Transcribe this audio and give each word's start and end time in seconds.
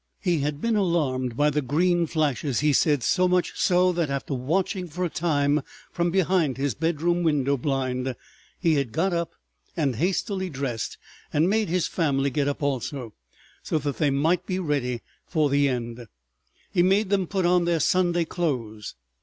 He 0.19 0.39
had 0.39 0.59
been 0.59 0.75
alarmed 0.75 1.37
by 1.37 1.51
the 1.51 1.61
green 1.61 2.07
flashes, 2.07 2.61
he 2.61 2.73
said, 2.73 3.03
so 3.03 3.27
much 3.27 3.53
so 3.55 3.91
that 3.91 4.09
after 4.09 4.33
watching 4.33 4.87
for 4.87 5.05
a 5.05 5.11
time 5.11 5.61
from 5.91 6.09
behind 6.09 6.57
his 6.57 6.73
bedroom 6.73 7.21
window 7.21 7.55
blind, 7.55 8.15
he 8.59 8.73
had 8.77 8.93
got 8.93 9.13
up 9.13 9.35
and 9.77 9.97
hastily 9.97 10.49
dressed 10.49 10.97
and 11.31 11.47
made 11.47 11.69
his 11.69 11.85
family 11.85 12.31
get 12.31 12.47
up 12.47 12.63
also, 12.63 13.13
so 13.61 13.77
that 13.77 13.97
they 13.97 14.09
might 14.09 14.47
be 14.47 14.57
ready 14.57 15.03
for 15.27 15.51
the 15.51 15.69
end. 15.69 16.07
He 16.71 16.81
made 16.81 17.11
them 17.11 17.27
put 17.27 17.45
on 17.45 17.65
their 17.65 17.79
Sunday 17.79 18.25
clothes. 18.25 18.95